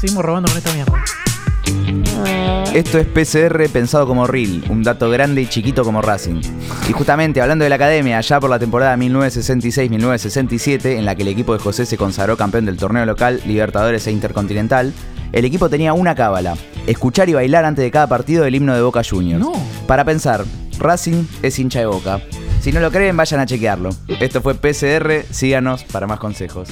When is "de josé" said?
11.52-11.84